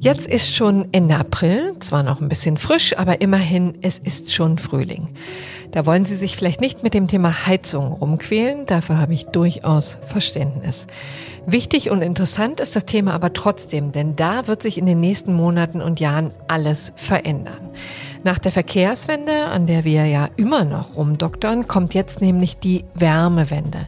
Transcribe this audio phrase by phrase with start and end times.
[0.00, 4.56] Jetzt ist schon Ende April, zwar noch ein bisschen frisch, aber immerhin, es ist schon
[4.56, 5.08] Frühling.
[5.72, 9.98] Da wollen Sie sich vielleicht nicht mit dem Thema Heizung rumquälen, dafür habe ich durchaus
[10.06, 10.86] Verständnis.
[11.46, 15.34] Wichtig und interessant ist das Thema aber trotzdem, denn da wird sich in den nächsten
[15.34, 17.70] Monaten und Jahren alles verändern.
[18.24, 23.86] Nach der Verkehrswende, an der wir ja immer noch rumdoktern, kommt jetzt nämlich die Wärmewende.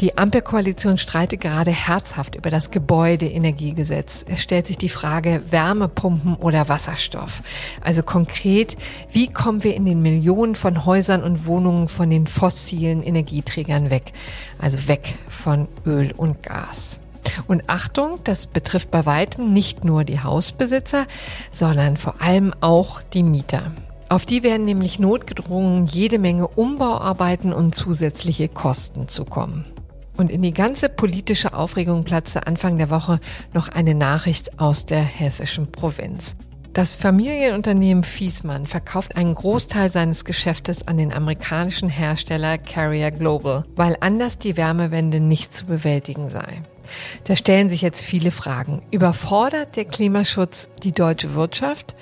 [0.00, 4.24] Die Ampelkoalition streitet gerade herzhaft über das Gebäudeenergiegesetz.
[4.28, 7.42] Es stellt sich die Frage Wärmepumpen oder Wasserstoff.
[7.82, 8.76] Also konkret,
[9.10, 14.12] wie kommen wir in den Millionen von Häusern und Wohnungen von den fossilen Energieträgern weg?
[14.58, 17.00] Also weg von Öl und Gas.
[17.46, 21.06] Und Achtung, das betrifft bei weitem nicht nur die Hausbesitzer,
[21.52, 23.72] sondern vor allem auch die Mieter.
[24.10, 29.66] Auf die werden nämlich notgedrungen jede Menge Umbauarbeiten und zusätzliche Kosten zukommen.
[30.16, 33.20] Und in die ganze politische Aufregung platzte Anfang der Woche
[33.52, 36.36] noch eine Nachricht aus der hessischen Provinz.
[36.72, 43.96] Das Familienunternehmen Fiesmann verkauft einen Großteil seines Geschäftes an den amerikanischen Hersteller Carrier Global, weil
[44.00, 46.62] anders die Wärmewende nicht zu bewältigen sei.
[47.24, 48.82] Da stellen sich jetzt viele Fragen.
[48.90, 51.94] Überfordert der Klimaschutz die deutsche Wirtschaft?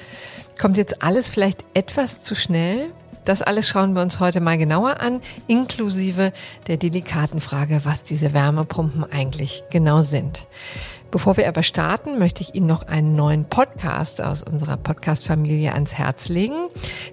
[0.58, 2.90] Kommt jetzt alles vielleicht etwas zu schnell?
[3.24, 6.32] Das alles schauen wir uns heute mal genauer an, inklusive
[6.68, 10.46] der delikaten Frage, was diese Wärmepumpen eigentlich genau sind.
[11.10, 15.94] Bevor wir aber starten, möchte ich Ihnen noch einen neuen Podcast aus unserer Podcast-Familie ans
[15.94, 16.68] Herz legen.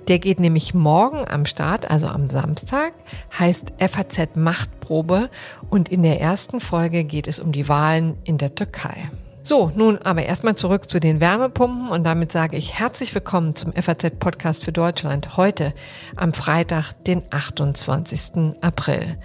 [0.07, 2.93] Der geht nämlich morgen am Start, also am Samstag,
[3.37, 5.29] heißt FAZ Machtprobe
[5.69, 9.09] und in der ersten Folge geht es um die Wahlen in der Türkei.
[9.45, 13.73] So, nun aber erstmal zurück zu den Wärmepumpen und damit sage ich herzlich willkommen zum
[13.73, 15.73] FAZ Podcast für Deutschland heute
[16.15, 18.55] am Freitag, den 28.
[18.61, 19.17] April.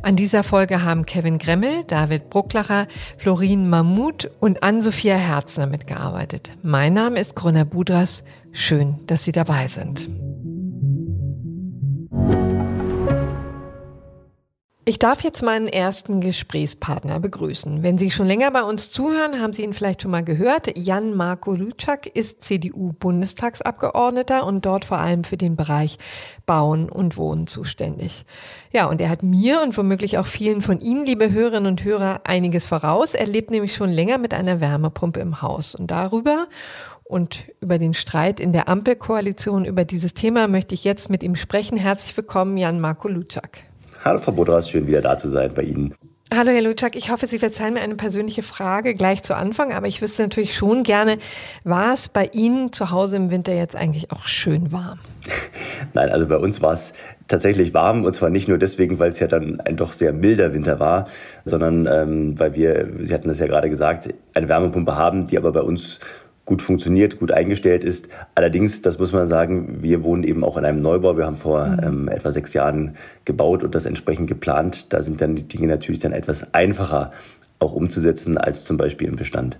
[0.00, 2.86] An dieser Folge haben Kevin Gremmel, David Brucklacher,
[3.18, 6.52] Florin Mahmut und Ann-Sophia Herzner mitgearbeitet.
[6.62, 8.24] Mein Name ist Grüner Budras.
[8.52, 10.08] Schön, dass Sie dabei sind.
[14.88, 17.82] Ich darf jetzt meinen ersten Gesprächspartner begrüßen.
[17.82, 20.78] Wenn Sie schon länger bei uns zuhören, haben Sie ihn vielleicht schon mal gehört.
[20.78, 25.98] Jan Marko Lutschak ist CDU-Bundestagsabgeordneter und dort vor allem für den Bereich
[26.46, 28.26] Bauen und Wohnen zuständig.
[28.70, 32.20] Ja, und er hat mir und womöglich auch vielen von Ihnen, liebe Hörerinnen und Hörer,
[32.22, 33.14] einiges voraus.
[33.14, 35.74] Er lebt nämlich schon länger mit einer Wärmepumpe im Haus.
[35.74, 36.46] Und darüber
[37.02, 41.34] und über den Streit in der Ampelkoalition über dieses Thema möchte ich jetzt mit ihm
[41.34, 41.76] sprechen.
[41.76, 43.64] Herzlich willkommen, Jan Marko Lutschak.
[44.04, 45.94] Hallo Frau Bodras, schön wieder da zu sein bei Ihnen.
[46.34, 49.86] Hallo Herr Lutschak, ich hoffe, Sie verzeihen mir eine persönliche Frage gleich zu Anfang, aber
[49.86, 51.18] ich wüsste natürlich schon gerne,
[51.62, 54.98] war es bei Ihnen zu Hause im Winter jetzt eigentlich auch schön warm?
[55.94, 56.94] Nein, also bei uns war es
[57.28, 60.52] tatsächlich warm und zwar nicht nur deswegen, weil es ja dann ein doch sehr milder
[60.52, 61.06] Winter war,
[61.44, 65.52] sondern ähm, weil wir, Sie hatten das ja gerade gesagt, eine Wärmepumpe haben, die aber
[65.52, 66.00] bei uns
[66.46, 68.08] gut funktioniert, gut eingestellt ist.
[68.34, 71.18] Allerdings, das muss man sagen, wir wohnen eben auch in einem Neubau.
[71.18, 71.80] Wir haben vor mhm.
[71.82, 74.92] ähm, etwa sechs Jahren gebaut und das entsprechend geplant.
[74.92, 77.12] Da sind dann die Dinge natürlich dann etwas einfacher
[77.58, 79.58] auch umzusetzen als zum Beispiel im Bestand.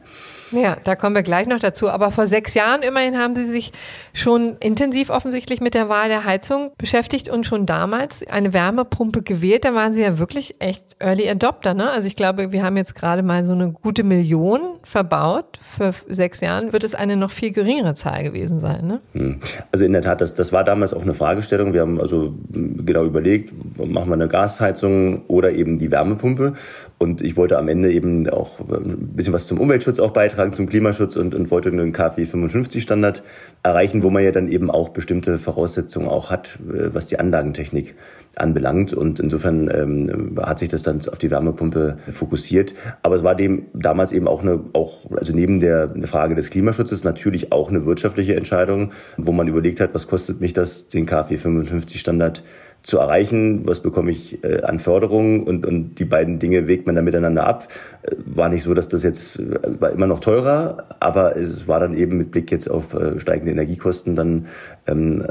[0.53, 1.89] Ja, da kommen wir gleich noch dazu.
[1.89, 3.73] Aber vor sechs Jahren immerhin haben Sie sich
[4.13, 9.65] schon intensiv offensichtlich mit der Wahl der Heizung beschäftigt und schon damals eine Wärmepumpe gewählt.
[9.65, 11.75] Da waren Sie ja wirklich echt Early Adopter.
[11.75, 11.91] Ne?
[11.91, 15.59] Also ich glaube, wir haben jetzt gerade mal so eine gute Million verbaut.
[15.77, 18.87] Für sechs Jahren wird es eine noch viel geringere Zahl gewesen sein.
[18.87, 19.01] Ne?
[19.13, 19.41] Hm.
[19.73, 21.73] Also in der Tat, das, das war damals auch eine Fragestellung.
[21.73, 26.55] Wir haben also genau überlegt, machen wir eine Gasheizung oder eben die Wärmepumpe.
[26.99, 30.67] Und ich wollte am Ende eben auch ein bisschen was zum Umweltschutz auch beitragen, zum
[30.67, 33.23] Klimaschutz und, und wollte einen KfW 55 Standard
[33.63, 37.97] erreichen, wo man ja dann eben auch bestimmte Voraussetzungen auch hat, äh, was die Anlagentechnik
[38.37, 38.95] anbelangt.
[38.95, 42.73] Und insofern ähm, hat sich das dann auf die Wärmepumpe fokussiert.
[43.03, 47.05] Aber es war dem damals eben auch eine, auch, also neben der Frage des Klimaschutzes
[47.05, 51.37] natürlich auch eine wirtschaftliche Entscheidung, wo man überlegt hat, was kostet mich das, den KfW
[51.37, 52.43] 55 Standard
[52.87, 56.95] zu erreichen, was bekomme ich äh, an Förderung und, und die beiden Dinge wägt man
[56.95, 57.67] dann miteinander ab.
[58.03, 61.81] Äh, war nicht so, dass das jetzt, äh, war immer noch teurer, aber es war
[61.81, 64.47] dann eben mit Blick jetzt auf äh, steigende Energiekosten dann
[64.87, 65.25] ähm,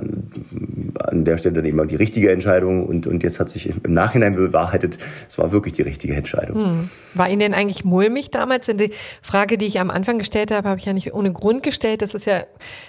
[0.99, 3.93] an der Stelle dann eben auch die richtige Entscheidung und, und jetzt hat sich im
[3.93, 4.97] Nachhinein bewahrheitet,
[5.29, 6.57] es war wirklich die richtige Entscheidung.
[6.57, 6.89] Hm.
[7.13, 8.65] War Ihnen denn eigentlich mulmig damals?
[8.65, 8.91] Die
[9.21, 12.01] Frage, die ich am Anfang gestellt habe, habe ich ja nicht ohne Grund gestellt.
[12.01, 12.43] Das ist ja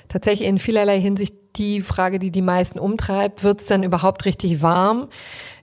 [0.09, 3.45] tatsächlich in vielerlei Hinsicht die Frage, die die meisten umtreibt.
[3.45, 5.09] Wird es dann überhaupt richtig warm?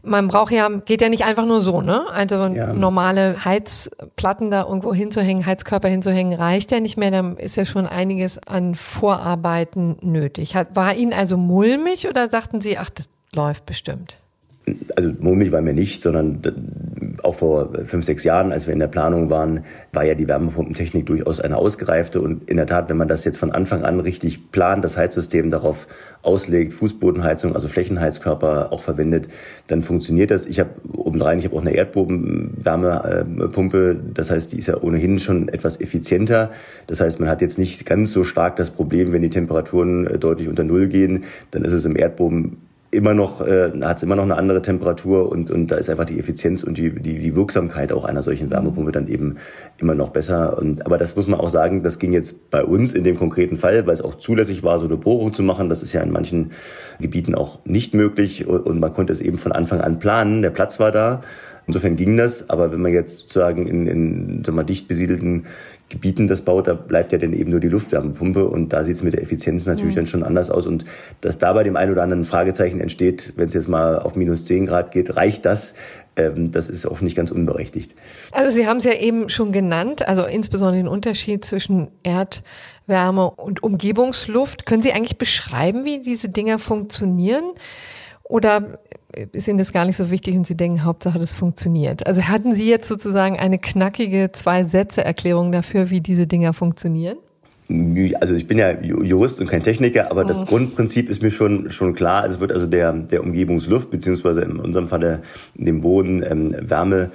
[0.02, 2.06] Man braucht ja, geht ja nicht einfach nur so, ne?
[2.12, 2.74] Also ja.
[2.74, 7.12] normale Heizplatten da irgendwo hinzuhängen, Heizkörper hinzuhängen, reicht ja nicht mehr.
[7.12, 10.56] Dann ist ja schon einiges an Vorarbeiten nötig.
[10.74, 14.18] War Ihnen also mulmig oder sagten Sie, ach, das läuft bestimmt?
[14.96, 16.40] Also mulmig war mir nicht, sondern
[17.22, 19.62] auch vor fünf, sechs Jahren, als wir in der Planung waren,
[19.92, 22.22] war ja die Wärmepumpentechnik durchaus eine ausgereifte.
[22.22, 25.50] Und in der Tat, wenn man das jetzt von Anfang an richtig plant, das Heizsystem
[25.50, 25.88] darauf
[26.22, 29.30] auslegt, Fußbodenheizung, also Flächenheizkörper auch verwendet,
[29.68, 30.46] dann funktioniert das.
[30.46, 34.00] Ich habe obendrein, ich habe auch eine Erdbodenwärmepumpe.
[34.14, 36.52] Das heißt, die ist ja ohnehin schon etwas effizienter.
[36.88, 40.48] Das heißt, man hat jetzt nicht ganz so stark das Problem, wenn die Temperaturen deutlich
[40.48, 42.58] unter Null gehen, dann ist es im Erdboden
[42.94, 46.06] immer noch, äh, hat es immer noch eine andere Temperatur und, und da ist einfach
[46.06, 49.38] die Effizienz und die, die, die Wirksamkeit auch einer solchen Wärmepumpe dann eben
[49.78, 50.58] immer noch besser.
[50.58, 53.58] Und, aber das muss man auch sagen, das ging jetzt bei uns in dem konkreten
[53.58, 55.70] Fall, weil es auch zulässig war, so eine Bohrung zu machen.
[55.70, 56.52] Das ist ja in manchen
[57.00, 60.42] Gebieten auch nicht möglich und, und man konnte es eben von Anfang an planen.
[60.42, 61.22] Der Platz war da.
[61.66, 65.46] Insofern ging das, aber wenn man jetzt sozusagen in, in sagen wir, dicht besiedelten
[65.94, 69.04] Gebieten das baut, da bleibt ja dann eben nur die Luftwärmepumpe und da sieht es
[69.04, 70.00] mit der Effizienz natürlich mhm.
[70.00, 70.86] dann schon anders aus und
[71.22, 74.46] dass da bei dem einen oder anderen Fragezeichen entsteht, wenn es jetzt mal auf minus
[74.46, 75.76] 10 Grad geht, reicht das?
[76.16, 77.96] Ähm, das ist auch nicht ganz unberechtigt.
[78.32, 83.62] Also Sie haben es ja eben schon genannt, also insbesondere den Unterschied zwischen Erdwärme und
[83.62, 84.66] Umgebungsluft.
[84.66, 87.44] Können Sie eigentlich beschreiben, wie diese Dinger funktionieren?
[88.34, 88.80] Oder
[89.32, 92.08] ist Ihnen das gar nicht so wichtig und Sie denken, Hauptsache das funktioniert?
[92.08, 97.18] Also hatten Sie jetzt sozusagen eine knackige Zwei-Sätze-Erklärung dafür, wie diese Dinger funktionieren?
[98.20, 100.46] Also ich bin ja Jurist und kein Techniker, aber das oh.
[100.46, 102.26] Grundprinzip ist mir schon schon klar.
[102.26, 105.22] Es wird also der der Umgebungsluft beziehungsweise in unserem Falle
[105.54, 107.12] dem Boden ähm, Wärme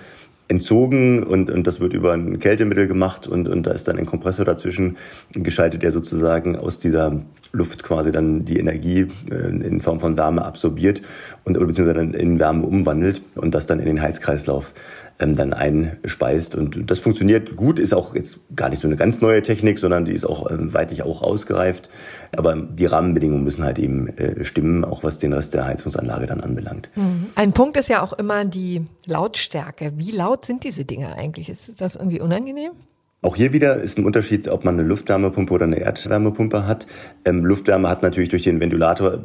[0.48, 4.06] entzogen und, und das wird über ein Kältemittel gemacht und, und da ist dann ein
[4.06, 4.96] Kompressor dazwischen
[5.32, 7.20] geschaltet, der sozusagen aus dieser
[7.52, 11.02] Luft quasi dann die Energie äh, in Form von Wärme absorbiert
[11.44, 14.72] und beziehungsweise dann in Wärme umwandelt und das dann in den Heizkreislauf
[15.20, 16.54] ähm, dann einspeist.
[16.54, 20.04] Und das funktioniert gut, ist auch jetzt gar nicht so eine ganz neue Technik, sondern
[20.04, 21.88] die ist auch ähm, weitlich auch ausgereift.
[22.36, 26.40] Aber die Rahmenbedingungen müssen halt eben äh, stimmen, auch was den Rest der Heizungsanlage dann
[26.40, 26.90] anbelangt.
[26.94, 27.26] Mhm.
[27.34, 29.92] Ein Punkt ist ja auch immer die Lautstärke.
[29.96, 31.48] Wie laut sind diese Dinge eigentlich?
[31.48, 32.72] Ist das irgendwie unangenehm?
[33.20, 36.86] Auch hier wieder ist ein Unterschied, ob man eine Luftwärmepumpe oder eine Erdwärmepumpe hat.
[37.24, 39.18] Ähm, Luftwärme hat natürlich durch den Ventilator, äh,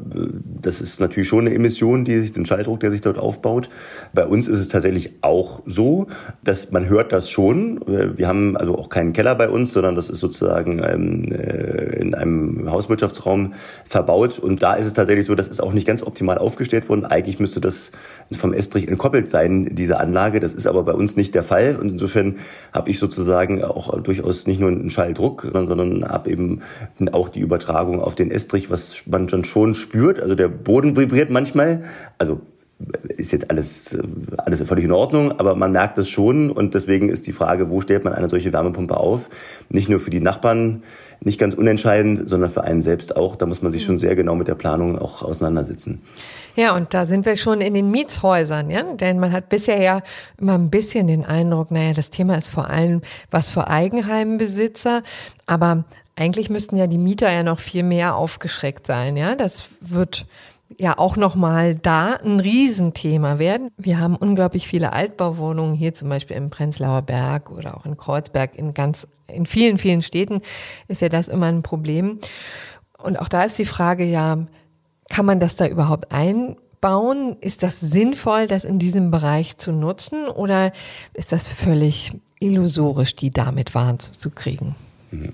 [0.62, 3.69] das ist natürlich schon eine Emission, die sich, den Schalldruck, der sich dort aufbaut.
[4.12, 6.07] Bei uns ist es tatsächlich auch so,
[6.44, 7.84] dass man hört das schon.
[7.84, 11.95] Äh, wir haben also auch keinen Keller bei uns, sondern das ist sozusagen ähm, äh,
[12.00, 13.54] in einem Hauswirtschaftsraum
[13.86, 14.40] verbaut.
[14.40, 17.06] Und da ist es tatsächlich so, das ist auch nicht ganz optimal aufgestellt worden.
[17.06, 17.92] Eigentlich müsste das
[18.31, 20.40] vom Estrich entkoppelt sein, diese Anlage.
[20.40, 21.75] Das ist aber bei uns nicht der Fall.
[21.80, 22.38] Und insofern
[22.74, 26.62] habe ich sozusagen auch auch durchaus nicht nur einen Schalldruck, sondern habe eben
[27.12, 30.19] auch die Übertragung auf den Estrich, was man schon spürt.
[30.21, 31.83] Also der Boden vibriert manchmal.
[32.18, 32.41] Also
[33.18, 33.97] ist jetzt alles,
[34.38, 37.81] alles völlig in Ordnung, aber man merkt das schon und deswegen ist die Frage, wo
[37.81, 39.30] stellt man eine solche Wärmepumpe auf?
[39.69, 40.83] Nicht nur für die Nachbarn,
[41.21, 43.35] nicht ganz unentscheidend, sondern für einen selbst auch.
[43.35, 46.01] Da muss man sich schon sehr genau mit der Planung auch auseinandersetzen.
[46.56, 50.01] Ja, und da sind wir schon in den Mietshäusern, ja, denn man hat bisher ja
[50.38, 53.01] immer ein bisschen den Eindruck, naja, das Thema ist vor allem
[53.31, 55.01] was für Eigenheimbesitzer,
[55.47, 55.85] aber
[56.15, 59.35] eigentlich müssten ja die Mieter ja noch viel mehr aufgeschreckt sein, ja.
[59.35, 60.27] Das wird
[60.80, 63.70] ja auch nochmal da ein Riesenthema werden.
[63.78, 68.56] Wir haben unglaublich viele Altbauwohnungen hier zum Beispiel im Prenzlauer Berg oder auch in Kreuzberg
[68.56, 70.42] in ganz, in vielen, vielen Städten
[70.88, 72.20] ist ja das immer ein Problem.
[73.02, 74.46] Und auch da ist die Frage ja,
[75.10, 77.38] kann man das da überhaupt einbauen?
[77.42, 80.72] Ist das sinnvoll, das in diesem Bereich zu nutzen oder
[81.14, 84.76] ist das völlig illusorisch, die damit warm zu kriegen?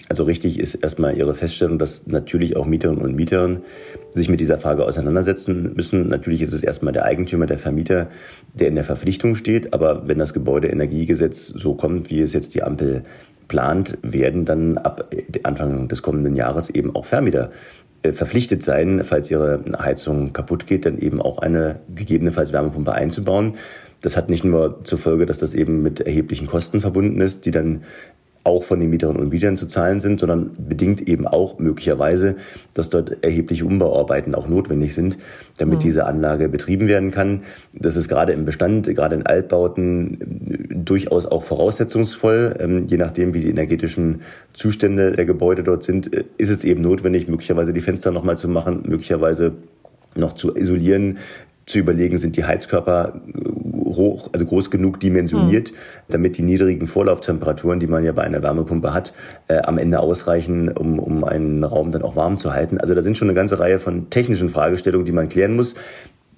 [0.10, 3.62] Also richtig ist erstmal Ihre Feststellung, dass natürlich auch Mieterinnen und Mieter
[4.14, 6.08] sich mit dieser Frage auseinandersetzen müssen.
[6.10, 8.08] Natürlich ist es erstmal der Eigentümer, der Vermieter,
[8.54, 9.74] der in der Verpflichtung steht.
[9.74, 13.04] Aber wenn das Gebäudeenergiegesetz so kommt, wie es jetzt die Ampel
[13.48, 17.52] plant, werden dann ab Anfang des kommenden Jahres eben auch Vermieter
[18.04, 23.56] äh, verpflichtet sein, falls ihre Heizung kaputt geht, dann eben auch eine gegebenenfalls Wärmepumpe einzubauen.
[24.02, 27.52] Das hat nicht nur zur Folge, dass das eben mit erheblichen Kosten verbunden ist, die
[27.52, 27.84] dann
[28.50, 32.36] auch von den Mieterinnen und Mietern zu zahlen sind, sondern bedingt eben auch möglicherweise,
[32.74, 35.18] dass dort erhebliche Umbauarbeiten auch notwendig sind,
[35.58, 35.84] damit mhm.
[35.84, 37.42] diese Anlage betrieben werden kann.
[37.74, 40.18] Das ist gerade im Bestand, gerade in Altbauten
[40.84, 42.56] durchaus auch voraussetzungsvoll.
[42.60, 44.22] Ähm, je nachdem, wie die energetischen
[44.54, 48.48] Zustände der Gebäude dort sind, äh, ist es eben notwendig, möglicherweise die Fenster nochmal zu
[48.48, 49.54] machen, möglicherweise
[50.16, 51.20] noch zu isolieren,
[51.70, 53.22] zu überlegen, sind die Heizkörper
[53.86, 55.76] hoch, also groß genug dimensioniert, mhm.
[56.10, 59.14] damit die niedrigen Vorlauftemperaturen, die man ja bei einer Wärmepumpe hat,
[59.48, 62.78] äh, am Ende ausreichen, um, um einen Raum dann auch warm zu halten.
[62.80, 65.76] Also da sind schon eine ganze Reihe von technischen Fragestellungen, die man klären muss.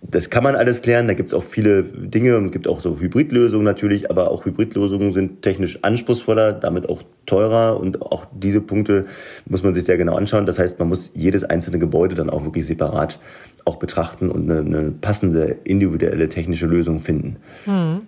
[0.04, 1.08] Das kann man alles klären.
[1.08, 5.14] Da gibt es auch viele Dinge und gibt auch so Hybridlösungen natürlich, aber auch Hybridlösungen
[5.14, 9.06] sind technisch anspruchsvoller, damit auch teurer und auch diese Punkte
[9.46, 10.48] muss man sich sehr genau anschauen.
[10.48, 13.20] Das heißt, man muss jedes einzelne Gebäude dann auch wirklich separat
[13.64, 17.38] auch betrachten und eine, eine passende individuelle technische Lösung finden.
[17.66, 18.02] Hm.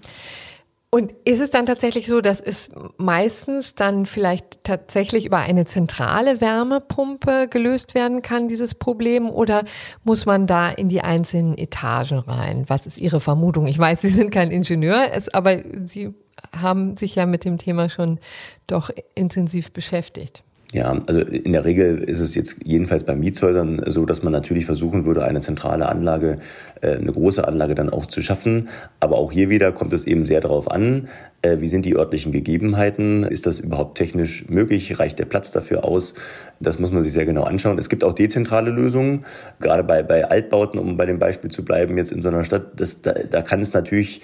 [0.94, 6.40] Und ist es dann tatsächlich so, dass es meistens dann vielleicht tatsächlich über eine zentrale
[6.40, 9.28] Wärmepumpe gelöst werden kann, dieses Problem?
[9.28, 9.64] Oder
[10.04, 12.66] muss man da in die einzelnen Etagen rein?
[12.68, 13.66] Was ist Ihre Vermutung?
[13.66, 16.14] Ich weiß, Sie sind kein Ingenieur, aber Sie
[16.56, 18.20] haben sich ja mit dem Thema schon
[18.68, 20.44] doch intensiv beschäftigt.
[20.74, 24.66] Ja, also in der Regel ist es jetzt jedenfalls bei Mietshäusern so, dass man natürlich
[24.66, 26.40] versuchen würde, eine zentrale Anlage,
[26.82, 28.70] äh, eine große Anlage dann auch zu schaffen.
[29.00, 31.10] Aber auch hier wieder kommt es eben sehr darauf an,
[31.44, 33.24] äh, wie sind die örtlichen Gegebenheiten?
[33.24, 34.98] Ist das überhaupt technisch möglich?
[35.00, 36.16] Reicht der Platz dafür aus?
[36.60, 37.78] Das muss man sich sehr genau anschauen.
[37.78, 39.26] Es gibt auch dezentrale Lösungen,
[39.60, 42.80] gerade bei, bei Altbauten, um bei dem Beispiel zu bleiben, jetzt in so einer Stadt.
[42.80, 44.22] Das, da, da kann es natürlich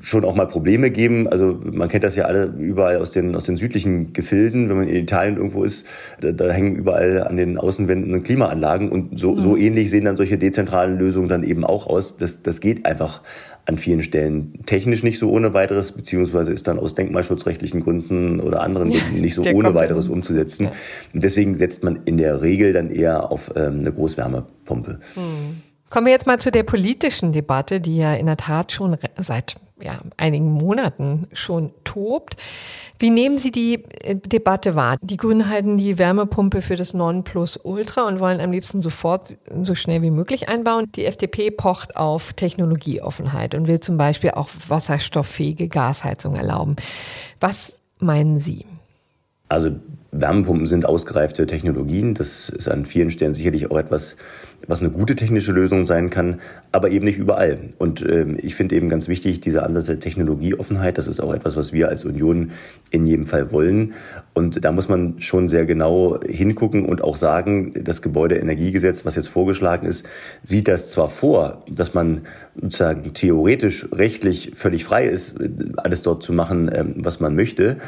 [0.00, 1.28] schon auch mal Probleme geben.
[1.28, 4.88] Also man kennt das ja alle überall aus den, aus den südlichen Gefilden, wenn man
[4.88, 5.86] in Italien irgendwo ist,
[6.20, 9.40] da, da hängen überall an den Außenwänden Klimaanlagen und so, mhm.
[9.40, 12.16] so ähnlich sehen dann solche dezentralen Lösungen dann eben auch aus.
[12.16, 13.22] Das, das geht einfach
[13.68, 18.62] an vielen Stellen technisch nicht so ohne weiteres, beziehungsweise ist dann aus denkmalschutzrechtlichen Gründen oder
[18.62, 20.14] anderen Gründen nicht so ohne weiteres dann.
[20.14, 20.64] umzusetzen.
[20.64, 20.72] Ja.
[21.12, 25.00] deswegen setzt man in der Regel dann eher auf ähm, eine Großwärmepumpe.
[25.16, 25.62] Mhm.
[25.90, 29.56] Kommen wir jetzt mal zu der politischen Debatte, die ja in der Tat schon seit
[29.80, 32.36] ja, einigen Monaten schon tobt.
[32.98, 34.96] Wie nehmen Sie die äh, Debatte wahr?
[35.00, 40.02] Die Grünen halten die Wärmepumpe für das Nonplusultra und wollen am liebsten sofort so schnell
[40.02, 40.86] wie möglich einbauen.
[40.94, 46.76] Die FDP pocht auf Technologieoffenheit und will zum Beispiel auch wasserstofffähige Gasheizung erlauben.
[47.40, 48.66] Was meinen Sie?
[49.48, 49.70] Also
[50.10, 52.14] Wärmepumpen sind ausgereifte Technologien.
[52.14, 54.16] Das ist an vielen Stellen sicherlich auch etwas,
[54.68, 57.58] was eine gute technische Lösung sein kann, aber eben nicht überall.
[57.78, 61.56] Und äh, ich finde eben ganz wichtig, dieser Ansatz der Technologieoffenheit, das ist auch etwas,
[61.56, 62.52] was wir als Union
[62.90, 63.94] in jedem Fall wollen.
[64.34, 69.28] Und da muss man schon sehr genau hingucken und auch sagen, das Gebäudeenergiegesetz, was jetzt
[69.28, 70.06] vorgeschlagen ist,
[70.44, 75.36] sieht das zwar vor, dass man sozusagen theoretisch, rechtlich völlig frei ist,
[75.78, 77.78] alles dort zu machen, ähm, was man möchte.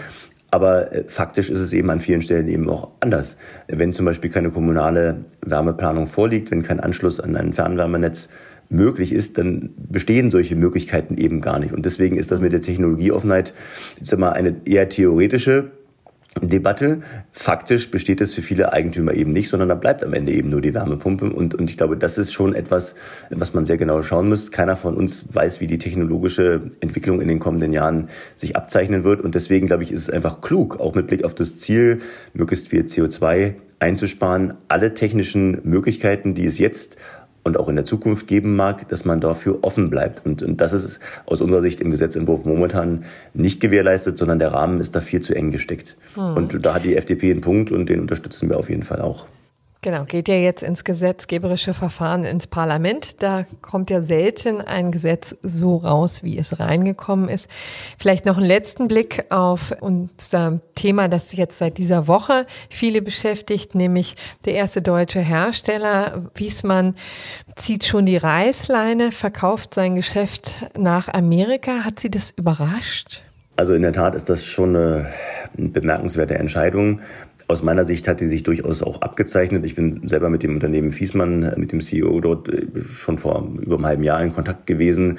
[0.50, 3.36] Aber äh, faktisch ist es eben an vielen Stellen eben auch anders.
[3.68, 8.28] Wenn zum Beispiel keine kommunale Wärmeplanung vorliegt, wenn kein Anschluss an ein Fernwärmenetz
[8.68, 11.72] möglich ist, dann bestehen solche Möglichkeiten eben gar nicht.
[11.72, 13.52] Und deswegen ist das mit der Technologieoffenheit,
[14.00, 15.72] ich sag mal, eine eher theoretische
[16.40, 17.02] Debatte.
[17.32, 20.60] Faktisch besteht es für viele Eigentümer eben nicht, sondern da bleibt am Ende eben nur
[20.60, 21.28] die Wärmepumpe.
[21.30, 22.94] Und, und ich glaube, das ist schon etwas,
[23.30, 24.52] was man sehr genau schauen muss.
[24.52, 29.22] Keiner von uns weiß, wie die technologische Entwicklung in den kommenden Jahren sich abzeichnen wird.
[29.22, 32.00] Und deswegen, glaube ich, ist es einfach klug, auch mit Blick auf das Ziel,
[32.32, 36.96] möglichst viel CO2 einzusparen, alle technischen Möglichkeiten, die es jetzt
[37.42, 40.26] und auch in der Zukunft geben mag, dass man dafür offen bleibt.
[40.26, 43.04] Und, und das ist aus unserer Sicht im Gesetzentwurf momentan
[43.34, 45.96] nicht gewährleistet, sondern der Rahmen ist da viel zu eng gesteckt.
[46.14, 46.34] Hm.
[46.34, 49.26] Und da hat die FDP einen Punkt und den unterstützen wir auf jeden Fall auch.
[49.82, 53.22] Genau, geht ja jetzt ins gesetzgeberische Verfahren ins Parlament.
[53.22, 57.48] Da kommt ja selten ein Gesetz so raus, wie es reingekommen ist.
[57.98, 63.74] Vielleicht noch einen letzten Blick auf unser Thema, das jetzt seit dieser Woche viele beschäftigt,
[63.74, 66.94] nämlich der erste deutsche Hersteller, Wiesmann,
[67.56, 71.84] zieht schon die Reißleine, verkauft sein Geschäft nach Amerika.
[71.84, 73.22] Hat Sie das überrascht?
[73.56, 75.10] Also in der Tat ist das schon eine
[75.56, 77.00] bemerkenswerte Entscheidung.
[77.50, 79.64] Aus meiner Sicht hat die sich durchaus auch abgezeichnet.
[79.64, 83.74] Ich bin selber mit dem Unternehmen Fiesmann, mit dem CEO dort äh, schon vor über
[83.74, 85.18] einem halben Jahr in Kontakt gewesen.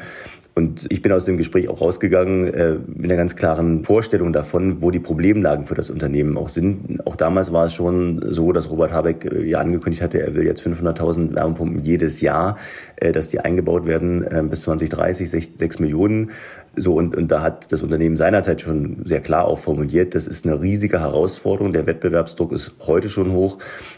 [0.54, 4.82] Und ich bin aus dem Gespräch auch rausgegangen äh, mit einer ganz klaren Vorstellung davon,
[4.82, 7.06] wo die Problemlagen für das Unternehmen auch sind.
[7.06, 10.46] Auch damals war es schon so, dass Robert Habeck äh, ja angekündigt hatte, er will
[10.46, 12.58] jetzt 500.000 Wärmepumpen jedes Jahr,
[12.98, 16.32] äh, dass die eingebaut werden äh, bis 2030, 6, 6 Millionen.
[16.76, 20.46] So, und, und da hat das Unternehmen seinerzeit schon sehr klar auch formuliert, das ist
[20.46, 21.74] eine riesige Herausforderung.
[21.74, 23.58] Der Wettbewerbsdruck ist heute schon hoch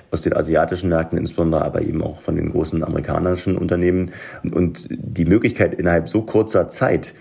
[0.10, 4.12] aus den asiatischen Märkten insbesondere, aber eben auch von den großen amerikanischen Unternehmen.
[4.52, 7.14] Und die Möglichkeit innerhalb so kurzer Zeit,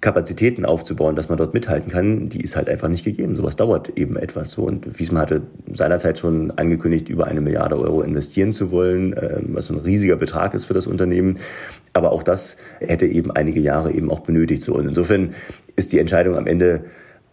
[0.00, 3.34] Kapazitäten aufzubauen, dass man dort mithalten kann, die ist halt einfach nicht gegeben.
[3.34, 4.62] Sowas dauert eben etwas so.
[4.62, 9.70] Und Wiesmann hatte seinerzeit schon angekündigt, über eine Milliarde Euro investieren zu wollen, ähm, was
[9.70, 11.38] ein riesiger Betrag ist für das Unternehmen.
[11.94, 14.62] Aber auch das hätte eben einige Jahre eben auch benötigt.
[14.62, 14.74] So.
[14.74, 15.34] Und insofern
[15.76, 16.84] ist die Entscheidung am Ende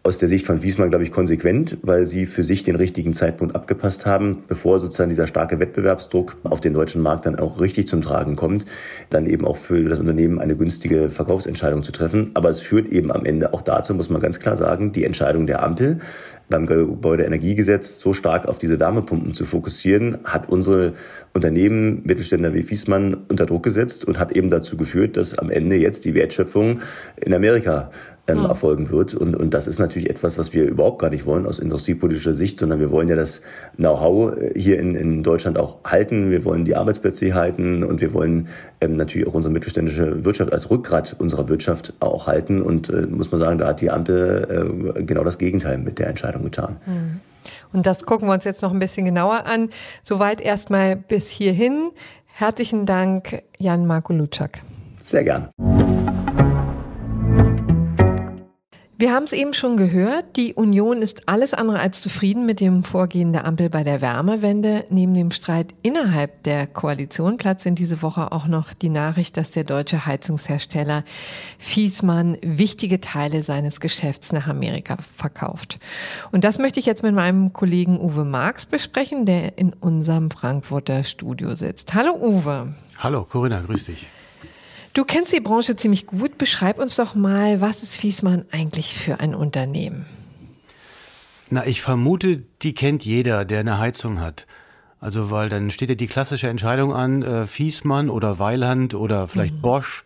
[0.05, 3.55] aus der Sicht von Wiesmann, glaube ich, konsequent, weil sie für sich den richtigen Zeitpunkt
[3.55, 8.01] abgepasst haben, bevor sozusagen dieser starke Wettbewerbsdruck auf den deutschen Markt dann auch richtig zum
[8.01, 8.65] Tragen kommt,
[9.09, 12.31] dann eben auch für das Unternehmen eine günstige Verkaufsentscheidung zu treffen.
[12.33, 15.47] Aber es führt eben am Ende auch dazu, muss man ganz klar sagen, die Entscheidung
[15.47, 15.99] der Ampel
[16.49, 20.93] beim Gebäudeenergiegesetz so stark auf diese Wärmepumpen zu fokussieren, hat unsere
[21.33, 25.77] Unternehmen, Mittelständler wie Fiesmann, unter Druck gesetzt und hat eben dazu geführt, dass am Ende
[25.77, 26.81] jetzt die Wertschöpfung
[27.15, 27.89] in Amerika
[28.27, 29.13] ähm, erfolgen wird.
[29.13, 32.57] Und, und das ist natürlich etwas, was wir überhaupt gar nicht wollen aus industriepolitischer Sicht,
[32.57, 33.41] sondern wir wollen ja das
[33.75, 36.31] Know-how äh, hier in, in Deutschland auch halten.
[36.31, 38.47] Wir wollen die Arbeitsplätze hier halten und wir wollen
[38.79, 42.61] ähm, natürlich auch unsere mittelständische Wirtschaft als Rückgrat unserer Wirtschaft auch halten.
[42.61, 46.07] Und äh, muss man sagen, da hat die Ampel äh, genau das Gegenteil mit der
[46.07, 46.77] Entscheidung getan.
[46.85, 47.19] Mhm.
[47.73, 49.69] Und das gucken wir uns jetzt noch ein bisschen genauer an.
[50.01, 51.91] Soweit erstmal bis hierhin.
[52.25, 54.61] Herzlichen Dank, Jan Marko Lutschak.
[55.01, 55.49] Sehr gern.
[59.03, 62.85] Wir haben es eben schon gehört, die Union ist alles andere als zufrieden mit dem
[62.85, 64.85] Vorgehen der Ampel bei der Wärmewende.
[64.89, 69.51] Neben dem Streit innerhalb der Koalition platzt in diese Woche auch noch die Nachricht, dass
[69.51, 71.03] der deutsche Heizungshersteller
[71.59, 75.79] Fiesmann wichtige Teile seines Geschäfts nach Amerika verkauft.
[76.31, 81.03] Und das möchte ich jetzt mit meinem Kollegen Uwe Marx besprechen, der in unserem Frankfurter
[81.03, 81.93] Studio sitzt.
[81.93, 82.73] Hallo Uwe.
[82.99, 84.07] Hallo Corinna, grüß dich.
[84.93, 86.37] Du kennst die Branche ziemlich gut.
[86.37, 90.05] Beschreib uns doch mal, was ist Fiesmann eigentlich für ein Unternehmen?
[91.49, 94.45] Na, ich vermute, die kennt jeder, der eine Heizung hat.
[94.99, 99.55] Also, weil dann steht ja die klassische Entscheidung an, äh, Fiesmann oder Weiland oder vielleicht
[99.55, 99.61] mhm.
[99.61, 100.03] Bosch.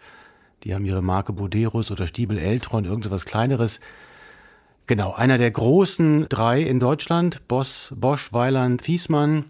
[0.63, 3.81] Die haben ihre Marke Boderos oder Stiebel Eltron, irgend so was kleineres.
[4.87, 9.45] Genau, einer der großen drei in Deutschland, Boss, Bosch, Weiland, Fiesmann.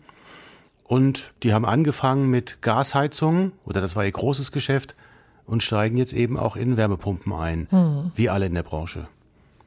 [0.84, 4.96] Und die haben angefangen mit Gasheizungen, oder das war ihr großes Geschäft,
[5.48, 8.12] und steigen jetzt eben auch in Wärmepumpen ein, hm.
[8.13, 9.08] wie alle in der Branche.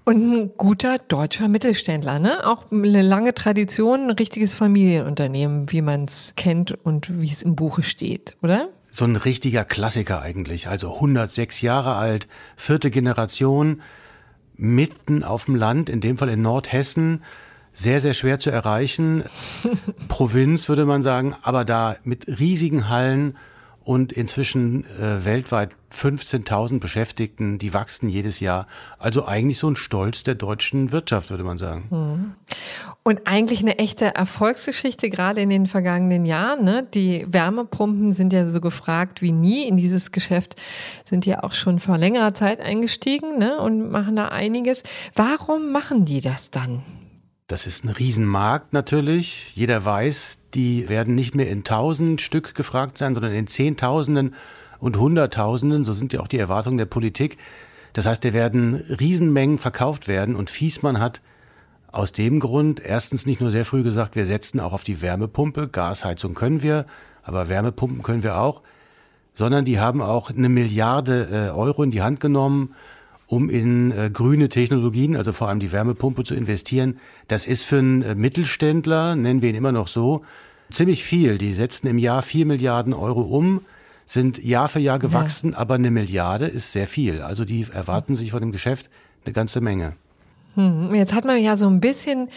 [0.04, 2.46] Und ein guter deutscher Mittelständler, ne?
[2.46, 7.54] Auch eine lange Tradition, ein richtiges Familienunternehmen, wie man es kennt und wie es im
[7.54, 8.68] Buche steht, oder?
[8.90, 13.82] So ein richtiger Klassiker eigentlich, also 106 Jahre alt, vierte Generation,
[14.56, 17.22] mitten auf dem Land, in dem Fall in Nordhessen,
[17.72, 19.24] sehr, sehr schwer zu erreichen.
[20.08, 23.36] Provinz würde man sagen, aber da mit riesigen Hallen,
[23.90, 28.68] und inzwischen äh, weltweit 15.000 Beschäftigten, die wachsen jedes Jahr.
[29.00, 31.88] Also eigentlich so ein Stolz der deutschen Wirtschaft, würde man sagen.
[31.90, 32.34] Mhm.
[33.02, 36.62] Und eigentlich eine echte Erfolgsgeschichte, gerade in den vergangenen Jahren.
[36.62, 36.86] Ne?
[36.94, 39.66] Die Wärmepumpen sind ja so gefragt wie nie.
[39.66, 40.54] In dieses Geschäft
[41.04, 43.58] sind ja auch schon vor längerer Zeit eingestiegen ne?
[43.58, 44.84] und machen da einiges.
[45.16, 46.84] Warum machen die das dann?
[47.50, 49.56] Das ist ein Riesenmarkt natürlich.
[49.56, 54.36] Jeder weiß, die werden nicht mehr in tausend Stück gefragt sein, sondern in Zehntausenden
[54.78, 55.82] und Hunderttausenden.
[55.82, 57.38] So sind ja auch die Erwartungen der Politik.
[57.92, 60.36] Das heißt, da werden Riesenmengen verkauft werden.
[60.36, 61.22] Und Fiesmann hat
[61.90, 65.66] aus dem Grund erstens nicht nur sehr früh gesagt, wir setzen auch auf die Wärmepumpe.
[65.66, 66.86] Gasheizung können wir,
[67.24, 68.62] aber Wärmepumpen können wir auch.
[69.34, 72.76] Sondern die haben auch eine Milliarde äh, Euro in die Hand genommen
[73.30, 76.98] um in äh, grüne Technologien, also vor allem die Wärmepumpe zu investieren.
[77.28, 80.24] Das ist für einen äh, Mittelständler, nennen wir ihn immer noch so,
[80.70, 81.38] ziemlich viel.
[81.38, 83.60] Die setzen im Jahr vier Milliarden Euro um,
[84.04, 85.58] sind Jahr für Jahr gewachsen, ja.
[85.58, 87.22] aber eine Milliarde ist sehr viel.
[87.22, 88.90] Also die erwarten sich von dem Geschäft
[89.24, 89.94] eine ganze Menge.
[90.54, 92.28] Hm, jetzt hat man ja so ein bisschen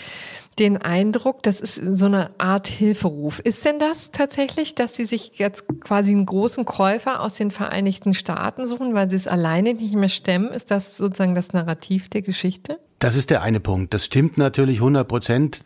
[0.60, 3.39] den Eindruck, das ist so eine Art Hilferuf.
[3.39, 8.13] Ist denn das tatsächlich, dass Sie sich jetzt quasi einen großen Käufer aus den Vereinigten
[8.13, 10.49] Staaten suchen, weil Sie es alleine nicht mehr stemmen?
[10.49, 12.80] Ist das sozusagen das Narrativ der Geschichte?
[12.99, 13.93] Das ist der eine Punkt.
[13.93, 15.63] Das stimmt natürlich 100 Prozent.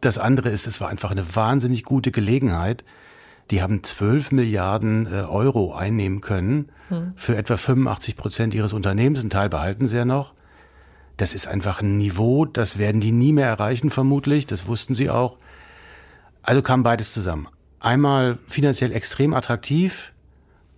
[0.00, 2.84] Das andere ist, es war einfach eine wahnsinnig gute Gelegenheit.
[3.52, 7.12] Die haben 12 Milliarden äh, Euro einnehmen können hm.
[7.14, 9.22] für etwa 85 Prozent ihres Unternehmens.
[9.22, 10.34] Ein Teil behalten sie ja noch.
[11.16, 14.46] Das ist einfach ein Niveau, das werden die nie mehr erreichen, vermutlich.
[14.46, 15.36] Das wussten sie auch.
[16.42, 17.48] Also kam beides zusammen.
[17.80, 20.12] Einmal finanziell extrem attraktiv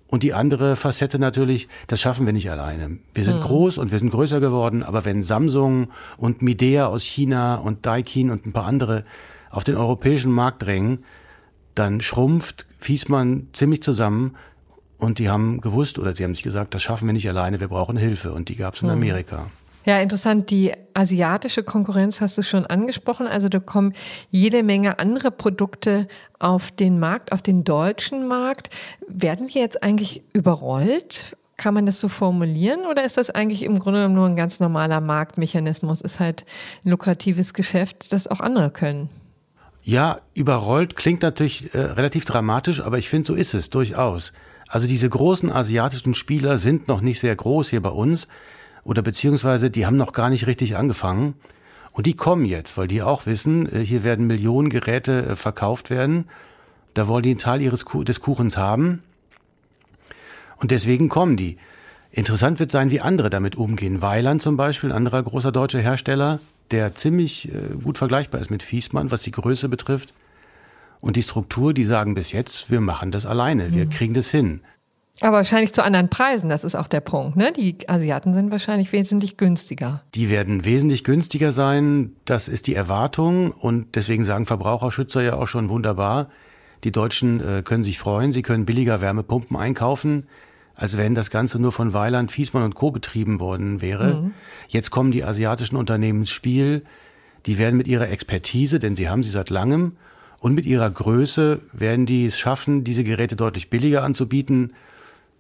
[0.08, 2.98] und die andere Facette natürlich, das schaffen wir nicht alleine.
[3.14, 3.42] Wir sind mhm.
[3.42, 8.30] groß und wir sind größer geworden, aber wenn Samsung und Midea aus China und Daikin
[8.30, 9.04] und ein paar andere
[9.50, 11.04] auf den europäischen Markt drängen,
[11.74, 14.36] dann schrumpft Fiesmann ziemlich zusammen
[14.98, 17.68] und die haben gewusst oder sie haben sich gesagt, das schaffen wir nicht alleine, wir
[17.68, 18.94] brauchen Hilfe und die gab es in mhm.
[18.94, 19.50] Amerika.
[19.84, 20.50] Ja, interessant.
[20.50, 23.26] Die asiatische Konkurrenz hast du schon angesprochen.
[23.26, 23.92] Also da kommen
[24.30, 28.70] jede Menge andere Produkte auf den Markt, auf den deutschen Markt.
[29.06, 31.36] Werden wir jetzt eigentlich überrollt?
[31.56, 34.58] Kann man das so formulieren oder ist das eigentlich im Grunde genommen nur ein ganz
[34.58, 36.00] normaler Marktmechanismus?
[36.00, 36.46] Ist halt
[36.84, 39.08] ein lukratives Geschäft, das auch andere können?
[39.82, 44.32] Ja, überrollt klingt natürlich äh, relativ dramatisch, aber ich finde, so ist es durchaus.
[44.66, 48.26] Also diese großen asiatischen Spieler sind noch nicht sehr groß hier bei uns
[48.84, 51.34] oder beziehungsweise die haben noch gar nicht richtig angefangen.
[51.90, 55.90] Und die kommen jetzt, weil die auch wissen, äh, hier werden Millionen Geräte äh, verkauft
[55.90, 56.26] werden.
[56.92, 59.02] Da wollen die einen Teil ihres des Kuchens haben.
[60.56, 61.56] Und deswegen kommen die.
[62.10, 64.00] Interessant wird sein, wie andere damit umgehen.
[64.00, 66.38] Weiland zum Beispiel, ein anderer großer deutscher Hersteller,
[66.70, 70.14] der ziemlich äh, gut vergleichbar ist mit Fiesmann, was die Größe betrifft.
[71.00, 73.90] Und die Struktur, die sagen bis jetzt, wir machen das alleine, wir mhm.
[73.90, 74.60] kriegen das hin.
[75.20, 77.36] Aber wahrscheinlich zu anderen Preisen, das ist auch der Punkt.
[77.36, 77.52] Ne?
[77.52, 80.02] Die Asiaten sind wahrscheinlich wesentlich günstiger.
[80.14, 85.46] Die werden wesentlich günstiger sein, das ist die Erwartung und deswegen sagen Verbraucherschützer ja auch
[85.46, 86.30] schon wunderbar,
[86.82, 90.26] die Deutschen äh, können sich freuen, sie können billiger Wärmepumpen einkaufen,
[90.74, 92.90] als wenn das Ganze nur von Weiland, Fiesmann und Co.
[92.90, 94.22] betrieben worden wäre.
[94.22, 94.34] Mhm.
[94.66, 96.82] Jetzt kommen die asiatischen Unternehmen ins Spiel,
[97.46, 99.96] die werden mit ihrer Expertise, denn sie haben sie seit langem,
[100.40, 104.74] und mit ihrer Größe werden die es schaffen, diese Geräte deutlich billiger anzubieten